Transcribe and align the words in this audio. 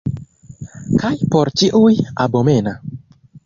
Kaj 1.03 1.11
por 1.35 1.53
ĉiuj 1.61 1.95
abomena! 2.27 2.77